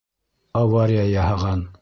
Авария 0.61 1.05
яһаған. 1.11 1.65